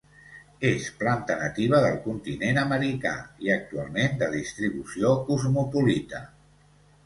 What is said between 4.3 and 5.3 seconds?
distribució